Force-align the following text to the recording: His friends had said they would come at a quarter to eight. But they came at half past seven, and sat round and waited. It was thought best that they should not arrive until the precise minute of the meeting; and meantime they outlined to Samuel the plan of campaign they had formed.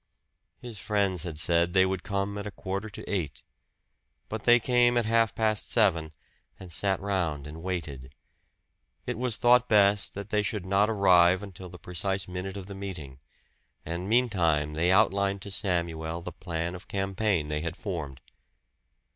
His 0.57 0.79
friends 0.79 1.21
had 1.21 1.37
said 1.37 1.73
they 1.73 1.85
would 1.85 2.01
come 2.01 2.35
at 2.39 2.47
a 2.47 2.49
quarter 2.49 2.89
to 2.89 3.07
eight. 3.07 3.43
But 4.29 4.45
they 4.45 4.59
came 4.59 4.97
at 4.97 5.05
half 5.05 5.35
past 5.35 5.71
seven, 5.71 6.11
and 6.59 6.71
sat 6.73 6.99
round 6.99 7.45
and 7.45 7.61
waited. 7.61 8.15
It 9.05 9.15
was 9.15 9.35
thought 9.35 9.69
best 9.69 10.15
that 10.15 10.31
they 10.31 10.41
should 10.41 10.65
not 10.65 10.89
arrive 10.89 11.43
until 11.43 11.69
the 11.69 11.77
precise 11.77 12.27
minute 12.27 12.57
of 12.57 12.65
the 12.65 12.73
meeting; 12.73 13.19
and 13.85 14.09
meantime 14.09 14.73
they 14.73 14.91
outlined 14.91 15.43
to 15.43 15.51
Samuel 15.51 16.19
the 16.21 16.31
plan 16.31 16.73
of 16.73 16.87
campaign 16.87 17.49
they 17.49 17.61
had 17.61 17.77
formed. 17.77 18.21